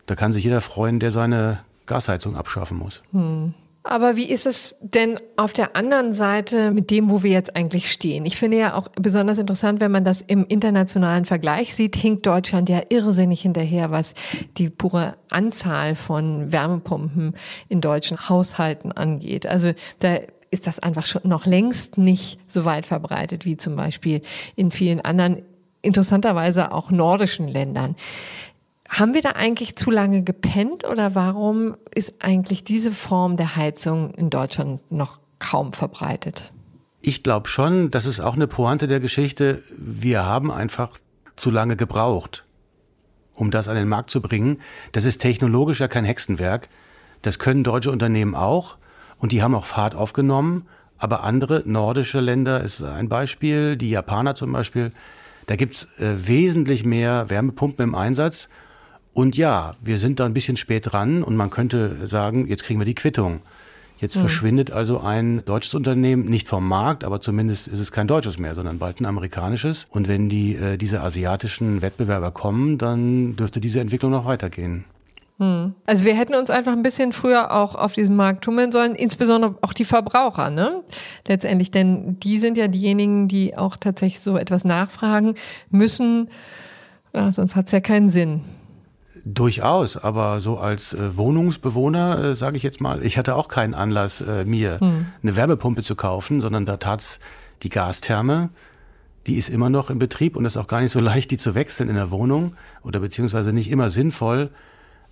[0.06, 3.02] da kann sich jeder freuen, der seine Gasheizung abschaffen muss.
[3.12, 3.54] Hm.
[3.86, 7.92] Aber wie ist es denn auf der anderen Seite mit dem, wo wir jetzt eigentlich
[7.92, 8.24] stehen?
[8.24, 12.70] Ich finde ja auch besonders interessant, wenn man das im internationalen Vergleich sieht, hinkt Deutschland
[12.70, 14.14] ja irrsinnig hinterher, was
[14.56, 17.34] die pure Anzahl von Wärmepumpen
[17.68, 19.46] in deutschen Haushalten angeht.
[19.46, 20.16] Also da
[20.50, 24.22] ist das einfach schon noch längst nicht so weit verbreitet wie zum Beispiel
[24.56, 25.42] in vielen anderen,
[25.82, 27.96] interessanterweise auch nordischen Ländern.
[28.94, 34.14] Haben wir da eigentlich zu lange gepennt oder warum ist eigentlich diese Form der Heizung
[34.14, 36.52] in Deutschland noch kaum verbreitet?
[37.00, 39.60] Ich glaube schon, das ist auch eine Pointe der Geschichte.
[39.76, 40.96] Wir haben einfach
[41.34, 42.44] zu lange gebraucht,
[43.34, 44.60] um das an den Markt zu bringen.
[44.92, 46.68] Das ist technologisch ja kein Hexenwerk.
[47.22, 48.76] Das können deutsche Unternehmen auch
[49.18, 50.68] und die haben auch Fahrt aufgenommen.
[50.98, 54.92] Aber andere nordische Länder ist ein Beispiel, die Japaner zum Beispiel,
[55.46, 58.48] da gibt's äh, wesentlich mehr Wärmepumpen im Einsatz
[59.14, 62.80] und ja, wir sind da ein bisschen spät dran und man könnte sagen, jetzt kriegen
[62.80, 63.40] wir die Quittung.
[63.98, 64.20] Jetzt mhm.
[64.20, 68.54] verschwindet also ein deutsches Unternehmen nicht vom Markt, aber zumindest ist es kein deutsches mehr,
[68.54, 69.86] sondern bald ein amerikanisches.
[69.88, 74.84] Und wenn die, äh, diese asiatischen Wettbewerber kommen, dann dürfte diese Entwicklung noch weitergehen.
[75.38, 75.74] Hm.
[75.86, 79.56] Also wir hätten uns einfach ein bisschen früher auch auf diesem Markt tummeln sollen, insbesondere
[79.62, 80.82] auch die Verbraucher, ne?
[81.26, 85.34] Letztendlich, denn die sind ja diejenigen, die auch tatsächlich so etwas nachfragen
[85.70, 86.28] müssen.
[87.14, 88.42] Ja, sonst hat's ja keinen Sinn.
[89.26, 93.72] Durchaus, aber so als äh, Wohnungsbewohner, äh, sage ich jetzt mal, ich hatte auch keinen
[93.72, 95.06] Anlass, äh, mir hm.
[95.22, 97.20] eine Wärmepumpe zu kaufen, sondern da tat's
[97.62, 98.50] die Gastherme.
[99.26, 101.54] Die ist immer noch in Betrieb und ist auch gar nicht so leicht, die zu
[101.54, 104.50] wechseln in der Wohnung oder beziehungsweise nicht immer sinnvoll.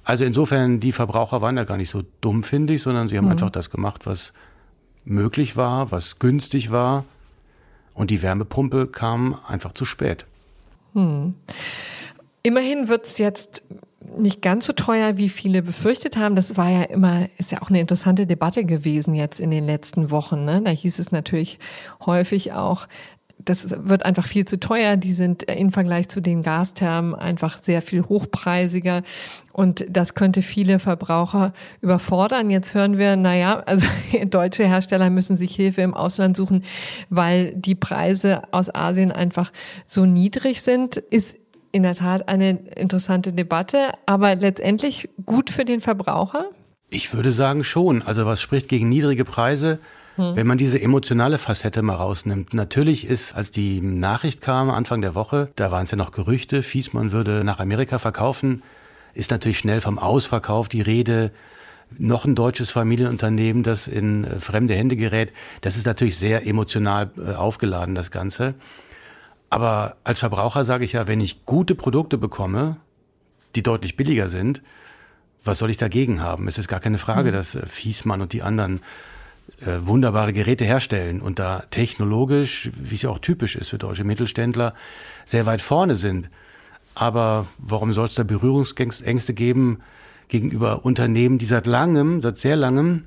[0.04, 3.24] Also insofern, die Verbraucher waren da gar nicht so dumm, finde ich, sondern sie haben
[3.24, 3.32] hm.
[3.32, 4.34] einfach das gemacht, was
[5.06, 7.06] möglich war, was günstig war.
[7.94, 10.26] Und die Wärmepumpe kam einfach zu spät.
[10.92, 11.32] Hm.
[12.42, 13.62] Immerhin wird's jetzt
[14.18, 16.36] nicht ganz so teuer, wie viele befürchtet haben.
[16.36, 20.10] Das war ja immer, ist ja auch eine interessante Debatte gewesen jetzt in den letzten
[20.10, 20.44] Wochen.
[20.44, 20.62] Ne?
[20.64, 21.58] Da hieß es natürlich
[22.04, 22.86] häufig auch,
[23.44, 24.96] das wird einfach viel zu teuer.
[24.96, 29.02] Die sind im Vergleich zu den Gasthermen einfach sehr viel hochpreisiger.
[29.52, 32.50] Und das könnte viele Verbraucher überfordern.
[32.50, 33.86] Jetzt hören wir, naja, also
[34.26, 36.64] deutsche Hersteller müssen sich Hilfe im Ausland suchen,
[37.10, 39.52] weil die Preise aus Asien einfach
[39.86, 40.96] so niedrig sind.
[40.96, 41.36] Ist
[41.72, 46.50] in der Tat eine interessante Debatte, aber letztendlich gut für den Verbraucher?
[46.90, 48.02] Ich würde sagen schon.
[48.02, 49.78] Also was spricht gegen niedrige Preise?
[50.16, 50.36] Hm.
[50.36, 52.52] Wenn man diese emotionale Facette mal rausnimmt.
[52.52, 56.62] Natürlich ist, als die Nachricht kam, Anfang der Woche, da waren es ja noch Gerüchte,
[56.62, 58.62] Fiesmann würde nach Amerika verkaufen,
[59.14, 61.32] ist natürlich schnell vom Ausverkauf die Rede.
[61.98, 65.32] Noch ein deutsches Familienunternehmen, das in äh, fremde Hände gerät.
[65.60, 68.54] Das ist natürlich sehr emotional äh, aufgeladen, das Ganze.
[69.52, 72.78] Aber als Verbraucher sage ich ja, wenn ich gute Produkte bekomme,
[73.54, 74.62] die deutlich billiger sind,
[75.44, 76.48] was soll ich dagegen haben?
[76.48, 77.34] Es ist gar keine Frage, mhm.
[77.34, 78.80] dass äh, Fiesmann und die anderen
[79.60, 84.04] äh, wunderbare Geräte herstellen und da technologisch, wie es ja auch typisch ist für deutsche
[84.04, 84.72] Mittelständler,
[85.26, 86.30] sehr weit vorne sind.
[86.94, 89.80] Aber warum soll es da Berührungsängste geben
[90.28, 93.04] gegenüber Unternehmen, die seit langem, seit sehr langem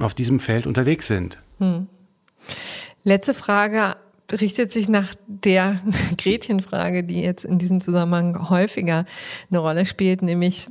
[0.00, 1.36] auf diesem Feld unterwegs sind?
[1.58, 1.88] Hm.
[3.04, 3.96] Letzte Frage
[4.30, 5.80] richtet sich nach der
[6.18, 9.06] Gretchenfrage, die jetzt in diesem Zusammenhang häufiger
[9.50, 10.68] eine Rolle spielt, nämlich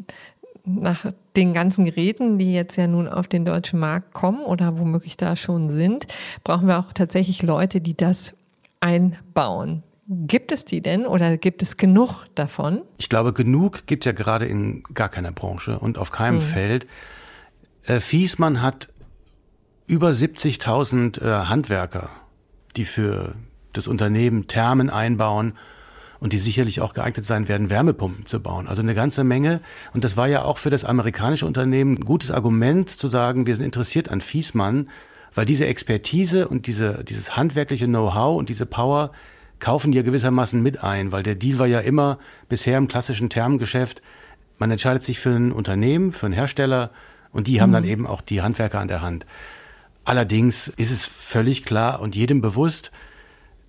[0.66, 5.18] nach den ganzen Geräten, die jetzt ja nun auf den deutschen Markt kommen oder womöglich
[5.18, 6.08] da schon sind,
[6.44, 8.34] brauchen wir auch tatsächlich Leute, die das
[8.80, 9.84] einbauen.
[10.08, 12.82] Gibt es die denn oder gibt es genug davon?
[12.98, 16.42] Ich glaube, genug gibt es ja gerade in gar keiner Branche und auf keinem mhm.
[16.42, 16.88] Feld.
[17.86, 18.90] Äh, Fiesmann hat
[19.88, 22.10] über 70.000 äh, Handwerker,
[22.78, 23.36] die für
[23.74, 25.54] das Unternehmen Thermen einbauen
[26.20, 28.68] und die sicherlich auch geeignet sein werden, Wärmepumpen zu bauen.
[28.68, 29.60] Also eine ganze Menge.
[29.94, 33.56] Und das war ja auch für das amerikanische Unternehmen ein gutes Argument zu sagen, wir
[33.56, 34.90] sind interessiert an Fiesmann,
[35.34, 39.12] weil diese Expertise und diese, dieses handwerkliche Know-how und diese Power
[39.60, 43.30] kaufen die ja gewissermaßen mit ein, weil der Deal war ja immer bisher im klassischen
[43.30, 44.02] Thermengeschäft,
[44.58, 46.92] man entscheidet sich für ein Unternehmen, für einen Hersteller
[47.32, 47.90] und die haben dann mhm.
[47.90, 49.26] eben auch die Handwerker an der Hand.
[50.04, 52.92] Allerdings ist es völlig klar und jedem bewusst,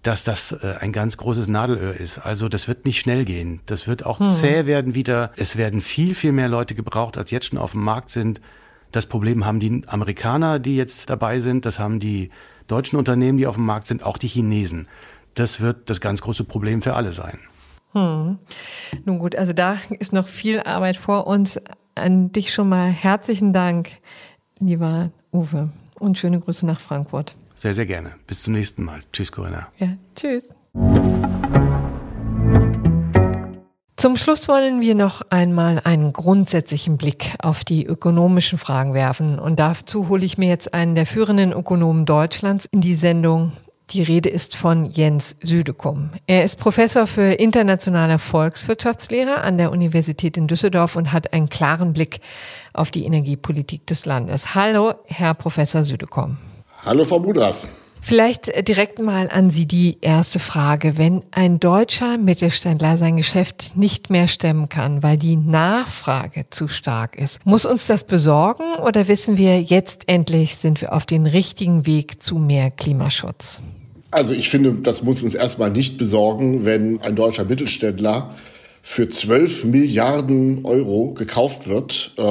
[0.03, 2.19] dass das äh, ein ganz großes Nadelöhr ist.
[2.19, 3.61] Also das wird nicht schnell gehen.
[3.67, 4.31] Das wird auch hm.
[4.31, 5.33] zäh werden wieder.
[5.37, 8.41] Es werden viel, viel mehr Leute gebraucht, als jetzt schon auf dem Markt sind.
[8.91, 11.65] Das Problem haben die Amerikaner, die jetzt dabei sind.
[11.65, 12.31] Das haben die
[12.67, 14.89] deutschen Unternehmen, die auf dem Markt sind, auch die Chinesen.
[15.35, 17.39] Das wird das ganz große Problem für alle sein.
[17.93, 18.39] Hm.
[19.05, 21.61] Nun gut, also da ist noch viel Arbeit vor uns.
[21.95, 23.91] An dich schon mal herzlichen Dank,
[24.59, 25.71] lieber Uwe,
[26.03, 27.37] und schöne Grüße nach Frankfurt.
[27.55, 28.13] Sehr, sehr gerne.
[28.27, 29.01] Bis zum nächsten Mal.
[29.13, 29.69] Tschüss, Corinna.
[29.79, 30.53] Ja, tschüss.
[33.97, 39.39] Zum Schluss wollen wir noch einmal einen grundsätzlichen Blick auf die ökonomischen Fragen werfen.
[39.39, 43.53] Und dazu hole ich mir jetzt einen der führenden Ökonomen Deutschlands in die Sendung.
[43.91, 46.11] Die Rede ist von Jens Südekum.
[46.27, 51.93] Er ist Professor für internationale Volkswirtschaftslehre an der Universität in Düsseldorf und hat einen klaren
[51.93, 52.21] Blick
[52.73, 54.55] auf die Energiepolitik des Landes.
[54.55, 56.39] Hallo, Herr Professor Südekum.
[56.85, 57.69] Hallo, Frau Budras.
[58.05, 60.99] Vielleicht äh, direkt mal an Sie die erste Frage.
[60.99, 67.17] Wenn ein deutscher Mittelständler sein Geschäft nicht mehr stemmen kann, weil die Nachfrage zu stark
[67.17, 71.87] ist, muss uns das besorgen oder wissen wir, jetzt endlich sind wir auf den richtigen
[71.87, 73.61] Weg zu mehr Klimaschutz?
[74.11, 78.35] Also ich finde, das muss uns erstmal nicht besorgen, wenn ein deutscher Mittelständler
[78.83, 82.23] für 12 Milliarden Euro gekauft wird, äh,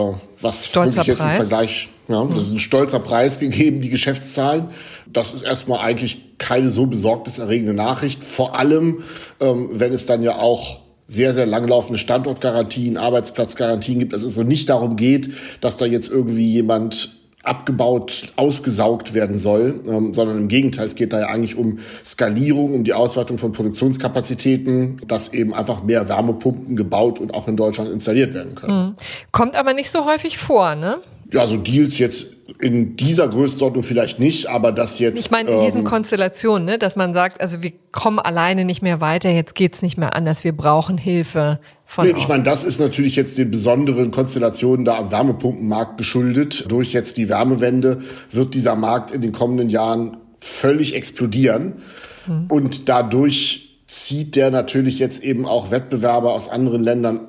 [0.42, 4.66] was Stolzer wirklich jetzt im Vergleich ja, das ist ein stolzer Preis gegeben, die Geschäftszahlen.
[5.12, 8.24] Das ist erstmal eigentlich keine so besorgniserregende Nachricht.
[8.24, 9.04] Vor allem,
[9.40, 14.14] ähm, wenn es dann ja auch sehr, sehr langlaufende Standortgarantien, Arbeitsplatzgarantien gibt.
[14.14, 19.82] Dass es so nicht darum geht, dass da jetzt irgendwie jemand abgebaut, ausgesaugt werden soll,
[19.88, 23.52] ähm, sondern im Gegenteil, es geht da ja eigentlich um Skalierung, um die Ausweitung von
[23.52, 28.88] Produktionskapazitäten, dass eben einfach mehr Wärmepumpen gebaut und auch in Deutschland installiert werden können.
[28.88, 28.96] Hm.
[29.32, 31.00] Kommt aber nicht so häufig vor, ne?
[31.34, 32.28] Ja, so Deals jetzt
[32.60, 35.20] in dieser Größenordnung vielleicht nicht, aber das jetzt.
[35.26, 38.82] Ich meine, in diesen ähm, Konstellationen, ne, dass man sagt, also wir kommen alleine nicht
[38.82, 42.06] mehr weiter, jetzt geht's nicht mehr anders, wir brauchen Hilfe von.
[42.06, 46.66] Nee, ich meine, das ist natürlich jetzt den besonderen Konstellationen da am Wärmepumpenmarkt geschuldet.
[46.70, 48.00] Durch jetzt die Wärmewende
[48.32, 51.82] wird dieser Markt in den kommenden Jahren völlig explodieren.
[52.26, 52.46] Hm.
[52.50, 57.22] Und dadurch zieht der natürlich jetzt eben auch Wettbewerber aus anderen Ländern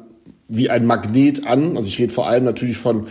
[0.49, 1.77] wie ein Magnet an.
[1.77, 3.07] Also ich rede vor allem natürlich von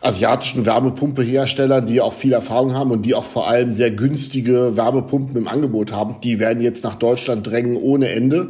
[0.00, 5.36] asiatischen Wärmepumpeherstellern, die auch viel Erfahrung haben und die auch vor allem sehr günstige Wärmepumpen
[5.36, 6.16] im Angebot haben.
[6.22, 8.48] Die werden jetzt nach Deutschland drängen ohne Ende.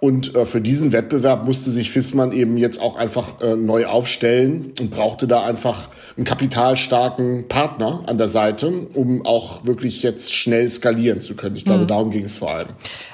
[0.00, 4.72] Und äh, für diesen Wettbewerb musste sich Fissmann eben jetzt auch einfach äh, neu aufstellen
[4.80, 10.70] und brauchte da einfach einen kapitalstarken Partner an der Seite, um auch wirklich jetzt schnell
[10.70, 11.54] skalieren zu können.
[11.54, 11.88] Ich glaube, mhm.
[11.88, 12.68] darum ging es vor allem.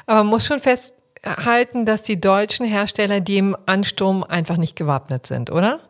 [0.06, 5.50] Aber man muss schon festhalten, dass die deutschen Hersteller dem Ansturm einfach nicht gewappnet sind,
[5.50, 5.80] oder?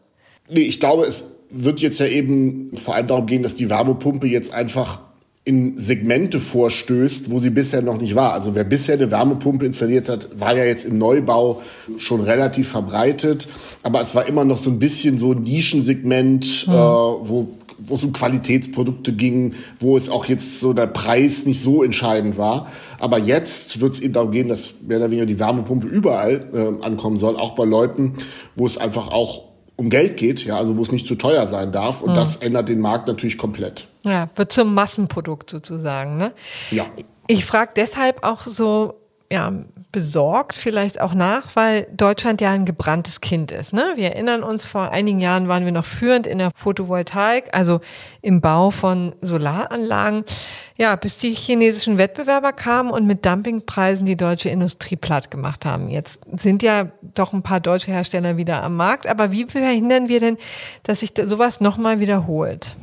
[0.49, 4.27] Nee, ich glaube, es wird jetzt ja eben vor allem darum gehen, dass die Wärmepumpe
[4.27, 5.01] jetzt einfach
[5.45, 8.33] in Segmente vorstößt, wo sie bisher noch nicht war.
[8.33, 11.63] Also wer bisher eine Wärmepumpe installiert hat, war ja jetzt im Neubau
[11.99, 13.47] schon relativ verbreitet,
[13.85, 16.73] aber es war immer noch so ein bisschen so ein Nischensegment, mhm.
[16.73, 21.61] äh, wo wo es um Qualitätsprodukte ging, wo es auch jetzt so der Preis nicht
[21.61, 22.69] so entscheidend war.
[22.99, 26.85] Aber jetzt wird es eben darum gehen, dass mehr oder weniger die Wärmepumpe überall äh,
[26.85, 28.15] ankommen soll, auch bei Leuten,
[28.55, 29.43] wo es einfach auch
[29.77, 32.03] um Geld geht, ja, also wo es nicht zu teuer sein darf.
[32.03, 32.15] Und mhm.
[32.15, 33.89] das ändert den Markt natürlich komplett.
[34.03, 36.33] Ja, wird zum Massenprodukt sozusagen, ne?
[36.71, 36.87] Ja.
[37.27, 38.95] Ich frage deshalb auch so,
[39.31, 39.53] ja,
[39.93, 43.73] besorgt vielleicht auch nach, weil Deutschland ja ein gebranntes Kind ist.
[43.73, 43.93] Ne?
[43.95, 47.81] Wir erinnern uns, vor einigen Jahren waren wir noch führend in der Photovoltaik, also
[48.21, 50.25] im Bau von Solaranlagen.
[50.77, 55.89] Ja, bis die chinesischen Wettbewerber kamen und mit Dumpingpreisen die deutsche Industrie platt gemacht haben.
[55.89, 60.21] Jetzt sind ja doch ein paar deutsche Hersteller wieder am Markt, aber wie verhindern wir
[60.21, 60.37] denn,
[60.83, 62.77] dass sich sowas nochmal wiederholt?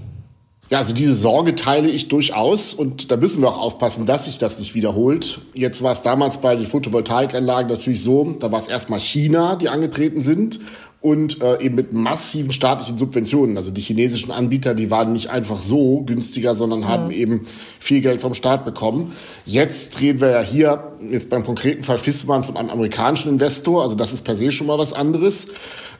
[0.74, 4.40] Ja, also diese Sorge teile ich durchaus und da müssen wir auch aufpassen, dass sich
[4.40, 5.40] das nicht wiederholt.
[5.54, 9.70] Jetzt war es damals bei den Photovoltaikanlagen natürlich so, da war es erstmal China, die
[9.70, 10.60] angetreten sind
[11.00, 13.56] und äh, eben mit massiven staatlichen Subventionen.
[13.56, 16.88] Also die chinesischen Anbieter, die waren nicht einfach so günstiger, sondern ja.
[16.88, 17.42] haben eben
[17.78, 19.14] viel Geld vom Staat bekommen.
[19.46, 23.84] Jetzt reden wir ja hier, jetzt beim konkreten Fall Fissmann, von einem amerikanischen Investor.
[23.84, 25.50] Also das ist per se schon mal was anderes.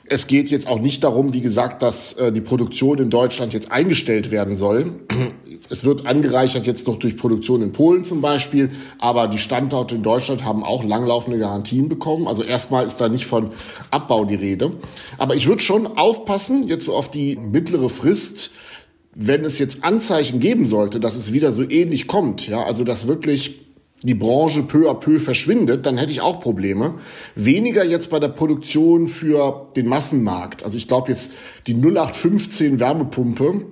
[0.06, 3.72] Es geht jetzt auch nicht darum, wie gesagt, dass äh, die Produktion in Deutschland jetzt
[3.72, 5.00] eingestellt werden soll.
[5.70, 10.04] Es wird angereichert jetzt noch durch Produktion in Polen zum Beispiel, aber die Standorte in
[10.04, 12.28] Deutschland haben auch langlaufende Garantien bekommen.
[12.28, 13.52] Also erstmal ist da nicht von
[13.92, 14.72] Abbau die Rede.
[15.18, 18.52] Aber ich würde schon aufpassen, jetzt so auf die mittlere Frist,
[19.16, 23.08] wenn es jetzt Anzeichen geben sollte, dass es wieder so ähnlich kommt, ja, also dass
[23.08, 23.63] wirklich
[24.04, 26.96] die Branche peu à peu verschwindet, dann hätte ich auch Probleme.
[27.36, 30.64] Weniger jetzt bei der Produktion für den Massenmarkt.
[30.64, 31.32] Also ich glaube jetzt
[31.68, 33.66] die 0815 Wärmepumpe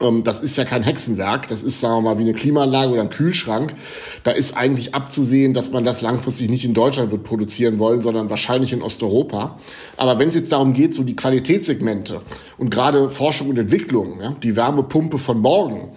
[0.00, 3.02] Ähm, das ist ja kein Hexenwerk, das ist, sagen wir mal, wie eine Klimaanlage oder
[3.02, 3.74] ein Kühlschrank.
[4.22, 8.30] Da ist eigentlich abzusehen, dass man das langfristig nicht in Deutschland wird produzieren wollen, sondern
[8.30, 9.58] wahrscheinlich in Osteuropa.
[9.96, 12.22] Aber wenn es jetzt darum geht, so die Qualitätssegmente
[12.58, 15.90] und gerade Forschung und Entwicklung, ja, die Wärmepumpe von morgen,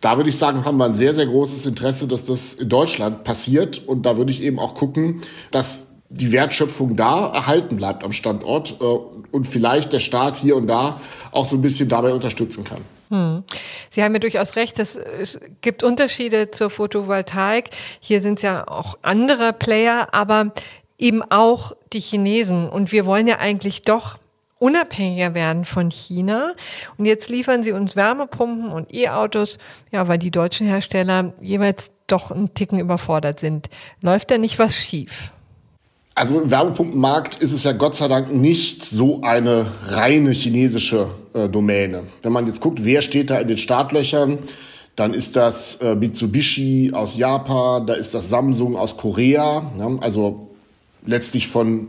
[0.00, 3.24] da würde ich sagen, haben wir ein sehr, sehr großes Interesse, dass das in Deutschland
[3.24, 3.78] passiert.
[3.86, 8.76] Und da würde ich eben auch gucken, dass die Wertschöpfung da erhalten bleibt am Standort
[8.80, 11.00] äh, und vielleicht der Staat hier und da
[11.32, 12.80] auch so ein bisschen dabei unterstützen kann.
[13.10, 13.42] Hm.
[13.90, 17.70] Sie haben ja durchaus recht, es, es gibt Unterschiede zur Photovoltaik.
[18.00, 20.52] Hier sind es ja auch andere Player, aber
[20.98, 22.68] eben auch die Chinesen.
[22.68, 24.18] Und wir wollen ja eigentlich doch
[24.58, 26.54] unabhängiger werden von China.
[26.96, 29.58] Und jetzt liefern sie uns Wärmepumpen und E-Autos,
[29.90, 33.68] ja, weil die deutschen Hersteller jeweils doch einen Ticken überfordert sind.
[34.00, 35.32] Läuft da nicht was schief?
[36.14, 41.48] Also im Wärmepumpenmarkt ist es ja Gott sei Dank nicht so eine reine chinesische äh,
[41.48, 42.02] Domäne.
[42.22, 44.38] Wenn man jetzt guckt, wer steht da in den Startlöchern,
[44.96, 50.48] dann ist das äh, Mitsubishi aus Japan, da ist das Samsung aus Korea, ja, also
[51.06, 51.86] letztlich von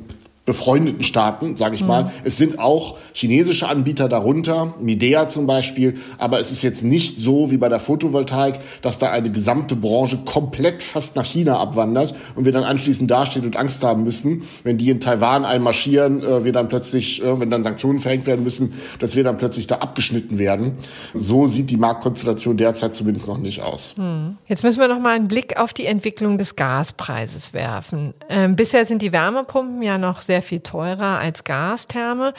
[0.49, 1.87] befreundeten Staaten, sage ich mhm.
[1.87, 2.11] mal.
[2.23, 7.51] Es sind auch chinesische Anbieter darunter, Midea zum Beispiel, aber es ist jetzt nicht so
[7.51, 12.45] wie bei der Photovoltaik, dass da eine gesamte Branche komplett fast nach China abwandert und
[12.45, 16.51] wir dann anschließend dastehen und Angst haben müssen, wenn die in Taiwan einmarschieren, äh, wir
[16.51, 20.39] dann plötzlich, äh, wenn dann Sanktionen verhängt werden müssen, dass wir dann plötzlich da abgeschnitten
[20.39, 20.77] werden.
[21.13, 23.93] So sieht die Marktkonstellation derzeit zumindest noch nicht aus.
[23.97, 24.37] Mhm.
[24.47, 28.15] Jetzt müssen wir noch mal einen Blick auf die Entwicklung des Gaspreises werfen.
[28.29, 32.33] Ähm, bisher sind die Wärmepumpen ja noch sehr sehr viel teurer als Gastherme.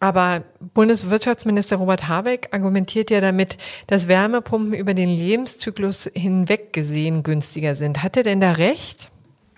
[0.00, 7.74] Aber Bundeswirtschaftsminister Robert Habeck argumentiert ja damit, dass Wärmepumpen über den Lebenszyklus hinweg gesehen günstiger
[7.74, 8.02] sind.
[8.02, 9.10] Hat er denn da recht?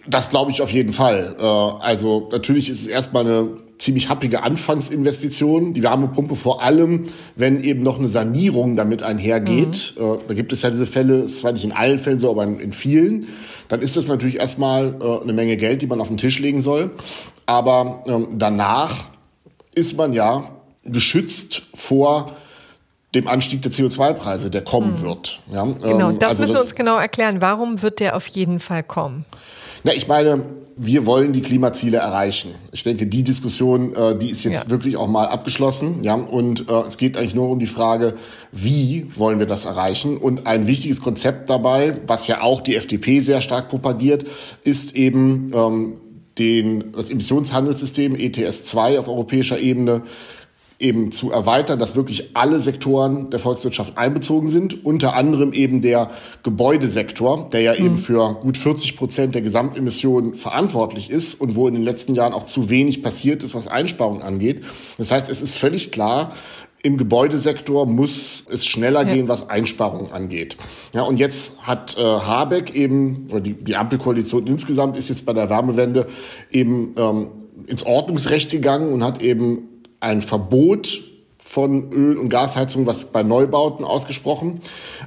[0.07, 1.37] Das glaube ich auf jeden Fall.
[1.39, 7.63] Äh, also natürlich ist es erstmal eine ziemlich happige Anfangsinvestition, die Wärmepumpe vor allem, wenn
[7.65, 9.95] eben noch eine Sanierung damit einhergeht.
[9.99, 10.05] Mhm.
[10.05, 12.45] Äh, da gibt es ja diese Fälle, ist zwar nicht in allen Fällen so, aber
[12.45, 13.27] in vielen.
[13.69, 16.61] Dann ist das natürlich erstmal äh, eine Menge Geld, die man auf den Tisch legen
[16.61, 16.91] soll.
[17.51, 19.09] Aber ähm, danach
[19.75, 20.45] ist man ja
[20.85, 22.37] geschützt vor
[23.13, 25.03] dem Anstieg der CO2-Preise, der kommen hm.
[25.03, 25.41] wird.
[25.53, 27.41] Ja, genau, das also müssen wir uns genau erklären.
[27.41, 29.25] Warum wird der auf jeden Fall kommen?
[29.83, 30.45] Na, ich meine,
[30.77, 32.55] wir wollen die Klimaziele erreichen.
[32.71, 34.71] Ich denke, die Diskussion, äh, die ist jetzt ja.
[34.71, 36.05] wirklich auch mal abgeschlossen.
[36.05, 38.15] Ja, und äh, es geht eigentlich nur um die Frage,
[38.53, 40.19] wie wollen wir das erreichen?
[40.19, 44.25] Und ein wichtiges Konzept dabei, was ja auch die FDP sehr stark propagiert,
[44.63, 46.01] ist eben ähm,
[46.39, 50.03] den, das Emissionshandelssystem ETS 2 auf europäischer Ebene
[50.81, 56.11] eben zu erweitern, dass wirklich alle Sektoren der Volkswirtschaft einbezogen sind, unter anderem eben der
[56.43, 57.85] Gebäudesektor, der ja mhm.
[57.85, 62.33] eben für gut 40 Prozent der Gesamtemissionen verantwortlich ist und wo in den letzten Jahren
[62.33, 64.65] auch zu wenig passiert ist, was Einsparungen angeht.
[64.97, 66.33] Das heißt, es ist völlig klar,
[66.83, 69.15] im Gebäudesektor muss es schneller ja.
[69.15, 70.57] gehen, was Einsparungen angeht.
[70.95, 75.33] Ja, und jetzt hat äh, Habeck eben, oder die, die Ampelkoalition insgesamt ist jetzt bei
[75.33, 76.07] der Wärmewende
[76.51, 77.31] eben ähm,
[77.67, 81.01] ins Ordnungsrecht gegangen und hat eben ein Verbot
[81.39, 84.61] von Öl- und Gasheizung, was bei Neubauten ausgesprochen.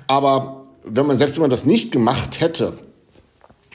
[0.07, 2.73] Aber wenn man selbst wenn man das nicht gemacht hätte,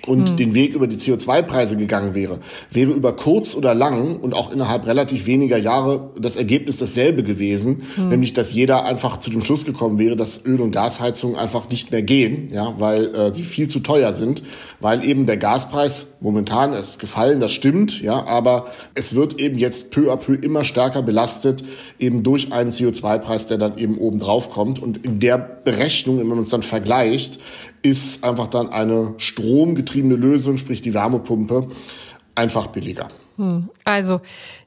[0.07, 0.37] und mhm.
[0.37, 2.39] den Weg über die CO2-Preise gegangen wäre,
[2.71, 7.83] wäre über kurz oder lang und auch innerhalb relativ weniger Jahre das Ergebnis dasselbe gewesen,
[7.97, 8.09] mhm.
[8.09, 11.91] nämlich dass jeder einfach zu dem Schluss gekommen wäre, dass Öl- und Gasheizungen einfach nicht
[11.91, 14.43] mehr gehen, ja, weil äh, sie viel zu teuer sind,
[14.81, 19.91] weil eben der Gaspreis momentan ist gefallen, das stimmt, ja, aber es wird eben jetzt
[19.91, 21.65] peu à peu immer stärker belastet,
[21.99, 26.27] eben durch einen CO2-Preis, der dann eben oben drauf kommt und in der Berechnung, wenn
[26.27, 27.39] man uns dann vergleicht,
[27.83, 31.69] ist einfach dann eine stromgetriebene Lösung, sprich die Wärmepumpe,
[32.35, 33.09] einfach billiger.
[33.37, 33.69] Hm.
[33.85, 34.21] Also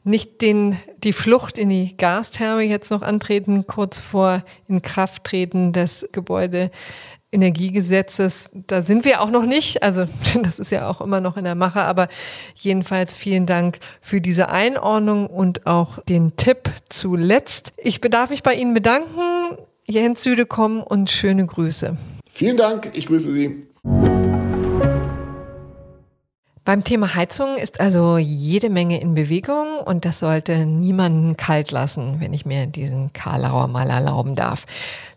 [0.03, 8.49] nicht den, die Flucht in die Gastherme jetzt noch antreten, kurz vor Inkrafttreten des Gebäudeenergiegesetzes.
[8.53, 9.83] Da sind wir auch noch nicht.
[9.83, 10.05] Also
[10.41, 11.81] das ist ja auch immer noch in der Mache.
[11.81, 12.07] Aber
[12.55, 17.73] jedenfalls vielen Dank für diese Einordnung und auch den Tipp zuletzt.
[17.77, 19.57] Ich bedarf mich bei Ihnen bedanken.
[19.87, 21.97] Jens Südekom und schöne Grüße.
[22.33, 23.67] Vielen Dank, ich grüße Sie.
[26.63, 32.21] Beim Thema Heizung ist also jede Menge in Bewegung und das sollte niemanden kalt lassen,
[32.21, 34.65] wenn ich mir diesen Karlauer mal erlauben darf.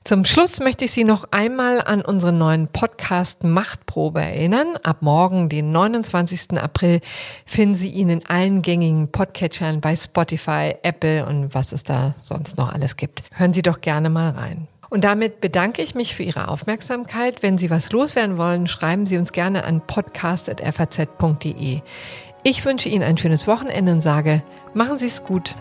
[0.02, 4.76] Zum Schluss möchte ich Sie noch einmal an unseren neuen Podcast Machtprobe erinnern.
[4.82, 6.58] Ab morgen, den 29.
[6.58, 7.00] April,
[7.46, 12.58] finden Sie ihn in allen gängigen Podcatchern bei Spotify, Apple und was es da sonst
[12.58, 13.22] noch alles gibt.
[13.32, 14.66] Hören Sie doch gerne mal rein.
[14.94, 17.42] Und damit bedanke ich mich für Ihre Aufmerksamkeit.
[17.42, 21.80] Wenn Sie was loswerden wollen, schreiben Sie uns gerne an podcast.faz.de.
[22.44, 25.56] Ich wünsche Ihnen ein schönes Wochenende und sage, machen Sie es gut.